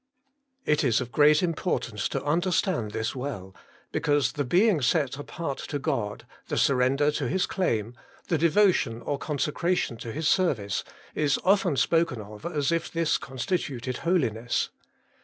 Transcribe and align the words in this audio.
It 0.65 0.83
is 0.83 0.99
of 0.99 1.11
great 1.11 1.43
importance 1.43 2.09
to 2.09 2.23
understand 2.23 2.89
this 2.89 3.15
well, 3.15 3.53
because 3.91 4.31
the 4.31 4.43
being 4.43 4.81
set 4.81 5.15
apart 5.19 5.59
to 5.67 5.77
God, 5.77 6.25
the 6.47 6.57
surrender 6.57 7.11
to 7.11 7.27
His 7.27 7.45
claim, 7.45 7.93
the 8.27 8.39
devotion 8.39 9.03
or 9.03 9.19
consecration 9.19 9.97
to 9.97 10.11
His 10.11 10.27
ser 10.27 10.55
vice, 10.55 10.83
is 11.13 11.37
often 11.45 11.77
spoken 11.77 12.19
of 12.19 12.47
as 12.47 12.71
if 12.71 12.91
this 12.91 13.19
constituted 13.19 13.97
holiness. 13.97 14.69